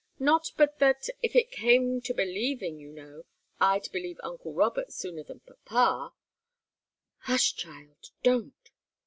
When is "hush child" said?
7.27-8.09